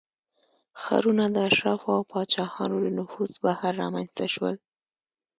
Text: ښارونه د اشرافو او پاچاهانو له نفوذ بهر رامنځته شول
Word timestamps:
ښارونه 0.81 1.25
د 1.31 1.37
اشرافو 1.49 1.87
او 1.97 2.01
پاچاهانو 2.11 2.75
له 2.85 2.91
نفوذ 2.99 3.31
بهر 3.43 3.71
رامنځته 3.81 4.25
شول 4.33 4.55